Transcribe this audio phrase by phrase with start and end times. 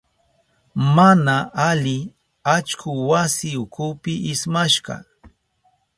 [0.95, 1.35] Mana
[1.67, 1.97] ali
[2.53, 4.95] allku wasi ukupi ismashka.